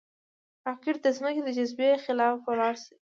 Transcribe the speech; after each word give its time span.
راکټ 0.65 0.95
د 1.03 1.07
ځمکې 1.17 1.41
د 1.43 1.49
جاذبې 1.57 1.89
خلاف 2.03 2.37
ولاړ 2.47 2.73
شي 2.83 2.93